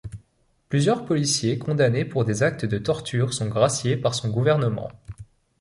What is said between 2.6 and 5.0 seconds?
de torture sont graciés par son gouvernement.